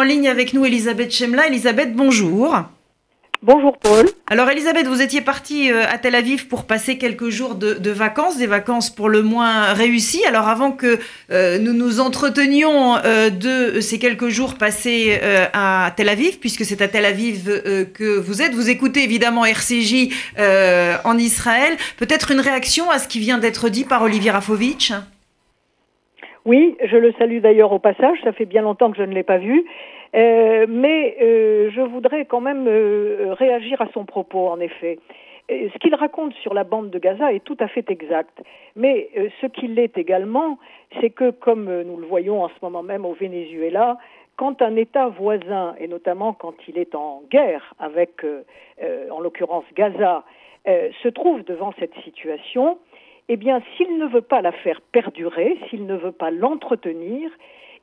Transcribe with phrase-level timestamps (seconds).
[0.00, 1.48] en ligne avec nous Elisabeth Chemla.
[1.48, 2.56] Elisabeth, bonjour.
[3.42, 4.08] Bonjour Paul.
[4.30, 8.38] Alors Elisabeth, vous étiez partie euh, à Tel Aviv pour passer quelques jours de, vacances,
[8.38, 10.24] des vacances pour le moins réussies.
[10.24, 10.98] Alors avant que
[11.30, 15.20] euh, nous nous entretenions euh, de ces quelques jours passés
[15.52, 17.44] à Tel Aviv, puisque c'est à Tel Aviv
[17.92, 20.08] que vous êtes, vous écoutez évidemment RCJ
[21.04, 21.76] en Israël.
[21.98, 24.94] Peut-être une réaction à ce qui vient d'être dit par Olivier Rafovitch?
[26.46, 29.22] Oui, je le salue d'ailleurs au passage, ça fait bien longtemps que je ne l'ai
[29.22, 29.66] pas vu.
[30.14, 34.98] Euh, mais euh, je voudrais quand même euh, réagir à son propos, en effet.
[35.48, 38.40] Ce qu'il raconte sur la bande de Gaza est tout à fait exact.
[38.76, 40.60] Mais ce qu'il est également,
[41.00, 43.98] c'est que, comme nous le voyons en ce moment même au Venezuela,
[44.36, 48.24] quand un État voisin, et notamment quand il est en guerre avec,
[49.10, 50.22] en l'occurrence Gaza,
[50.66, 52.78] se trouve devant cette situation,
[53.32, 57.30] eh bien, s'il ne veut pas la faire perdurer, s'il ne veut pas l'entretenir,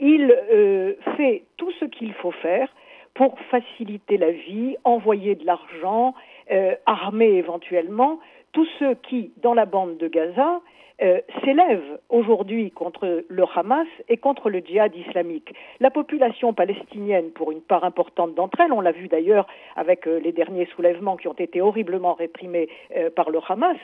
[0.00, 2.66] il euh, fait tout ce qu'il faut faire
[3.12, 6.14] pour faciliter la vie, envoyer de l'argent,
[6.50, 8.20] euh, armer éventuellement
[8.54, 10.62] tous ceux qui, dans la bande de Gaza,
[11.02, 15.52] euh, s'élèvent aujourd'hui contre le Hamas et contre le djihad islamique.
[15.80, 20.30] La population palestinienne, pour une part importante d'entre elles, on l'a vu d'ailleurs avec les
[20.30, 22.68] derniers soulèvements qui ont été horriblement réprimés
[23.16, 23.76] par le Hamas,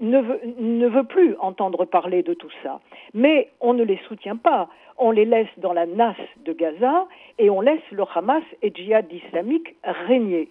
[0.00, 2.80] ne veut, ne veut plus entendre parler de tout ça.
[3.12, 7.06] Mais on ne les soutient pas on les laisse dans la nasse de Gaza
[7.38, 10.48] et on laisse le Hamas et djihad islamique régner.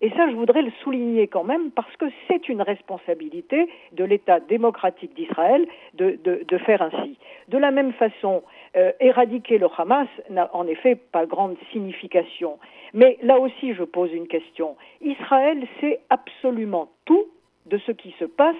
[0.00, 4.38] Et ça, je voudrais le souligner quand même parce que c'est une responsabilité de l'État
[4.38, 7.18] démocratique d'Israël de, faire ainsi.
[7.48, 8.42] De la même façon,
[8.76, 12.58] euh, éradiquer le Hamas n'a en effet pas grande signification.
[12.94, 14.76] Mais là aussi, je pose une question.
[15.00, 17.26] Israël sait absolument tout
[17.66, 18.56] de ce qui se passe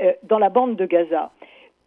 [0.00, 1.32] euh, dans la bande de Gaza.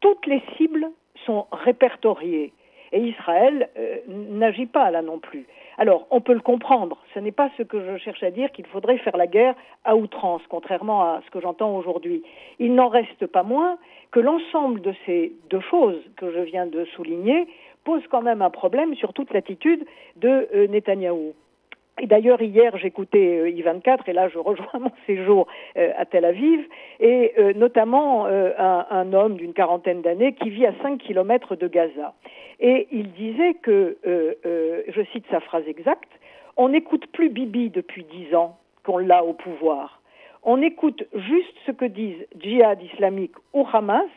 [0.01, 0.87] Toutes les cibles
[1.25, 2.51] sont répertoriées.
[2.91, 5.45] Et Israël euh, n'agit pas là non plus.
[5.81, 6.99] Alors, on peut le comprendre.
[7.15, 9.95] Ce n'est pas ce que je cherche à dire qu'il faudrait faire la guerre à
[9.95, 12.21] outrance, contrairement à ce que j'entends aujourd'hui.
[12.59, 13.79] Il n'en reste pas moins
[14.11, 17.47] que l'ensemble de ces deux choses que je viens de souligner
[17.83, 19.83] pose quand même un problème sur toute l'attitude
[20.17, 21.33] de euh, Netanyahou.
[22.01, 26.25] Et d'ailleurs, hier, j'écoutais euh, I24, et là, je rejoins mon séjour euh, à Tel
[26.25, 26.65] Aviv,
[26.99, 32.13] et euh, notamment un, homme d'une quarantaine d'années qui vit à 5 kilomètres de Gaza.
[32.61, 33.97] Et il disait que,
[34.87, 36.11] je cite sa phrase exacte,
[36.57, 40.01] on n'écoute plus Bibi depuis 10 ans qu'on l'a au pouvoir.
[40.43, 44.09] On écoute juste ce que disent djihad islamique ou Hamas,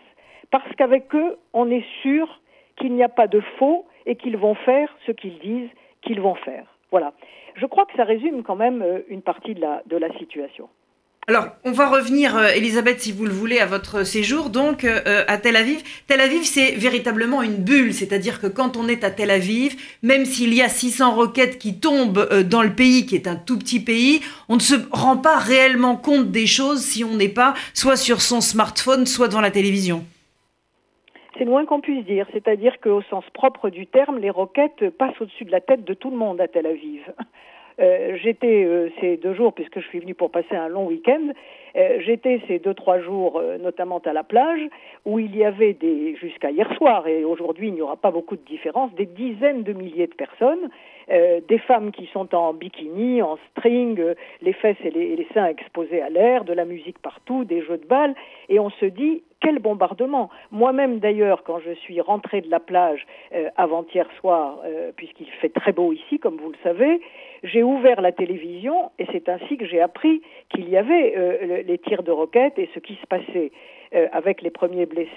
[0.50, 2.41] parce qu'avec eux, on est sûr
[2.77, 5.71] qu'il n'y a pas de faux et qu'ils vont faire ce qu'ils disent
[6.03, 6.66] qu'ils vont faire.
[6.91, 7.12] Voilà.
[7.56, 10.69] Je crois que ça résume quand même euh, une partie de la situation.
[11.27, 15.25] Alors, on va revenir, euh, Elisabeth, si vous le voulez, à votre séjour, donc euh,
[15.27, 15.83] à Tel Aviv.
[16.07, 20.27] Tel Aviv, c'est véritablement une bulle, c'est-à-dire que quand on est à Tel Aviv, même
[20.27, 23.81] s'il y a 600 roquettes qui tombent dans le pays, qui est un tout petit
[23.81, 24.21] pays,
[24.51, 28.21] on ne se rend pas réellement compte des choses si on n'est pas soit sur
[28.21, 30.05] son smartphone, soit devant la télévision.
[31.39, 35.47] C'est loin qu'on puisse dire, c'est-à-dire qu'au sens propre du terme, les roquettes passent au-dessus
[35.47, 37.01] de la tête de tout le monde à Tel Aviv.
[37.81, 41.33] Euh, j'étais euh, ces deux jours, puisque je suis venue pour passer un long week-end,
[41.77, 44.61] euh, j'étais ces deux trois jours, notamment à la plage,
[45.05, 48.37] où il y avait des jusqu'à hier soir et aujourd'hui il n'y aura pas beaucoup
[48.37, 50.71] de différence, des dizaines de milliers de personnes,
[51.09, 54.01] des femmes qui sont en bikini, en string,
[54.41, 57.87] les fesses et les, seins exposés à l'air, de la musique partout, des jeux de
[57.87, 58.15] balles,
[58.49, 60.31] et on se dit quel bombardement.
[60.51, 65.51] Moi-même d'ailleurs, quand je suis rentrée de la plage euh, avant-hier soir, euh, puisqu'il fait
[65.51, 67.01] très beau ici, comme vous le savez,
[67.43, 71.79] j'ai ouvert la télévision et c'est ainsi que j'ai appris qu'il y avait euh, les
[71.79, 73.51] tirs de roquettes et ce qui se passait
[74.13, 75.15] avec les premiers blessés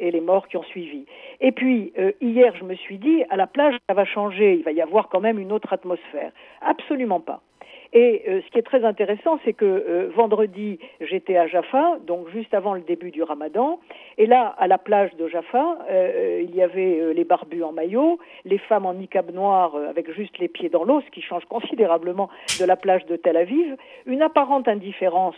[0.00, 1.04] et, les morts qui ont suivi.
[1.40, 4.72] Et puis hier, je me suis dit, à la plage, ça va changer, il va
[4.72, 6.32] y avoir quand même une autre atmosphère.
[6.62, 7.42] Absolument pas.
[7.92, 12.28] Et euh, ce qui est très intéressant, c'est que euh, vendredi, j'étais à Jaffa, donc
[12.30, 13.78] juste avant le début du ramadan.
[14.18, 18.18] Et là, à la plage de Jaffa, euh, il y avait les barbus en maillot,
[18.44, 22.28] les femmes en niqab noir avec juste les pieds dans l'eau, ce qui change considérablement
[22.58, 23.76] de la plage de Tel Aviv.
[24.06, 25.36] Une apparente indifférence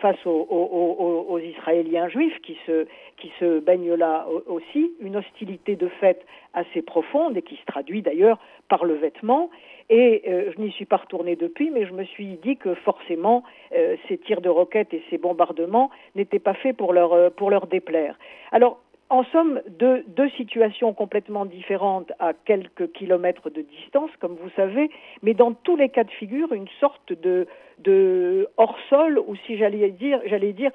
[0.00, 2.86] face aux, Israéliens juifs qui se,
[3.16, 4.92] qui se baignent là aussi.
[5.00, 6.24] Une hostilité de fait
[6.54, 8.38] assez profonde et qui se traduit d'ailleurs
[8.68, 9.50] par le vêtement.
[9.90, 13.42] Et je n'y suis pas retournée depuis, mais je me suis dit que forcément,
[13.74, 17.50] euh, ces tirs de roquettes et ces bombardements n'étaient pas faits pour leur, euh, pour
[17.50, 18.18] leur déplaire.
[18.50, 18.80] Alors,
[19.10, 24.90] en somme, deux, deux, situations complètement différentes à quelques kilomètres de distance, comme vous savez,
[25.22, 27.46] mais dans tous les cas de figure, une sorte de,
[27.78, 30.70] de hors-sol, ou si j'allais dire, j'allais dire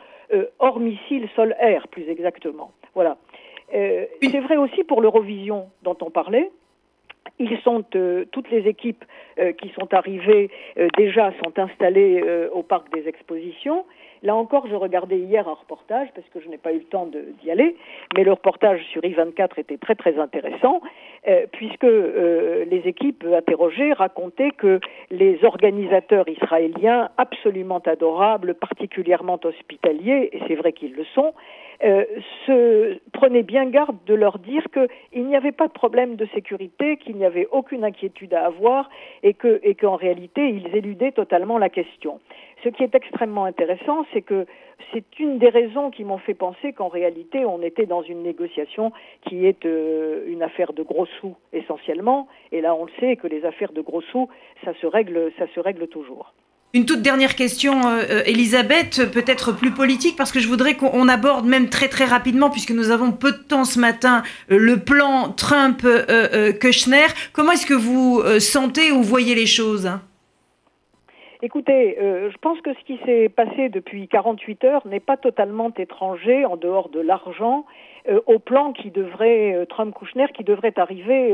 [0.60, 2.72] hors missile sol-air, plus exactement.
[2.94, 3.18] Voilà.
[3.72, 6.52] c'est vrai aussi pour l'Eurovision dont on parlait
[7.40, 7.84] Ils sont
[8.32, 9.06] toutes les équipes
[9.58, 10.50] qui sont arrivées
[10.98, 12.22] déjà sont installées
[12.52, 13.86] au parc des expositions.
[14.24, 17.08] Là encore, je regardais hier un reportage, parce que je n'ai pas eu le temps
[17.42, 17.76] d'y aller,
[18.16, 20.82] mais le reportage sur I24 était très très intéressant,
[21.28, 24.80] euh, puisque euh, les équipes interrogées racontaient que
[25.10, 31.34] les organisateurs israéliens, absolument adorables, particulièrement hospitaliers, et c'est vrai qu'ils le sont,
[31.82, 32.04] euh,
[32.46, 36.98] se prenaient bien garde de leur dire qu'il n'y avait pas de problème de sécurité,
[36.98, 38.90] qu'il n'y avait aucune inquiétude à avoir
[39.24, 42.20] et que et qu'en réalité ils éludaient totalement la question.
[42.64, 44.46] Ce qui est extrêmement intéressant, c'est que
[44.92, 48.92] c'est une des raisons qui m'ont fait penser qu'en réalité, on était dans une négociation
[49.28, 52.28] qui est euh, une affaire de gros sous essentiellement.
[52.52, 54.28] Et là, on le sait que les affaires de gros sous,
[54.66, 56.34] ça se règle, ça se règle toujours.
[56.74, 61.08] Une toute dernière question, euh, euh, Elisabeth, peut-être plus politique, parce que je voudrais qu'on
[61.08, 65.32] aborde même très très rapidement, puisque nous avons peu de temps ce matin, le plan
[65.32, 67.08] Trump-Kushner.
[67.32, 69.90] Comment est-ce que vous sentez ou voyez les choses?
[71.42, 75.72] Écoutez, euh, je pense que ce qui s'est passé depuis 48 heures n'est pas totalement
[75.78, 77.66] étranger, en dehors de l'argent,
[78.10, 81.34] euh, au plan qui devrait, euh, Trump-Kouchner, qui devrait arriver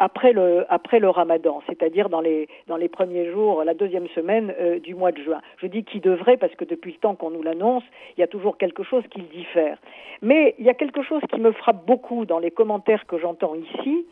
[0.00, 4.52] après, le, après le ramadan, c'est-à-dire dans les, dans les premiers jours, la deuxième semaine
[4.82, 5.40] du mois de juin.
[5.58, 7.84] Je dis qui devrait parce que depuis le temps qu'on nous l'annonce,
[8.16, 9.78] il y a toujours quelque chose qui diffère.
[10.22, 13.54] Mais il y a quelque chose qui me frappe beaucoup dans les commentaires que j'entends
[13.54, 14.06] ici,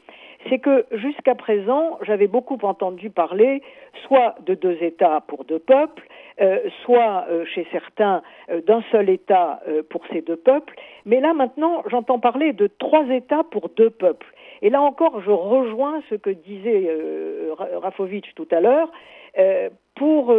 [0.48, 3.62] c'est que jusqu'à présent, j'avais beaucoup entendu parler
[4.06, 6.06] soit de deux États pour deux peuples,
[6.40, 10.74] euh, soit euh, chez certains euh, d'un seul État pour ces deux peuples,
[11.04, 14.32] mais là maintenant, j'entends parler de trois États pour deux peuples.
[14.62, 16.90] Et là encore, je rejoins ce que disait
[17.76, 18.90] Rafovitch tout à l'heure
[19.94, 20.34] pour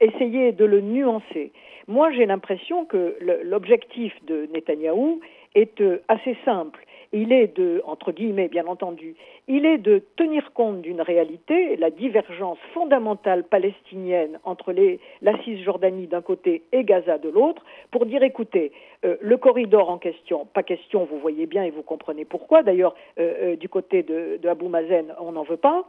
[0.00, 1.52] essayer de le nuancer.
[1.88, 5.20] Moi, j'ai l'impression que l'objectif de Netanyahou
[5.54, 9.14] est assez simple il est de, entre guillemets bien entendu,
[9.48, 16.06] il est de tenir compte d'une réalité, la divergence fondamentale palestinienne entre les, la Cisjordanie
[16.06, 18.72] d'un côté et Gaza de l'autre, pour dire écoutez,
[19.04, 22.94] euh, le corridor en question, pas question, vous voyez bien et vous comprenez pourquoi, d'ailleurs
[23.18, 25.84] euh, euh, du côté de, de Mazen on n'en veut pas,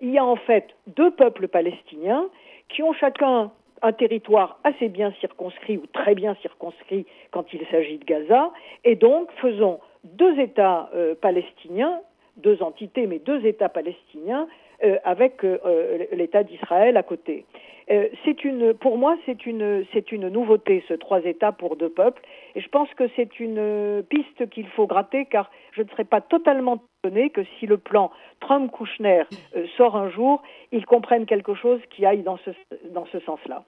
[0.00, 2.28] il y a en fait deux peuples palestiniens
[2.68, 3.50] qui ont chacun
[3.82, 8.50] un territoire assez bien circonscrit ou très bien circonscrit quand il s'agit de Gaza,
[8.84, 12.00] et donc faisons deux États euh, palestiniens,
[12.36, 14.46] deux entités, mais deux États palestiniens,
[14.84, 17.44] euh, avec euh, l'État d'Israël à côté.
[18.24, 18.36] c'est
[18.80, 19.84] pour moi, c'est une,
[20.28, 22.22] nouveauté, ce trois États pour deux peuples,
[22.54, 26.20] et je pense que c'est une piste qu'il faut gratter, car je ne serais pas
[26.20, 28.10] totalement étonné que si le plan
[28.40, 29.24] Trump-Kouchner
[29.76, 32.50] sort un jour, ils comprennent quelque chose qui aille dans ce,
[32.90, 33.64] dans ce sens-là.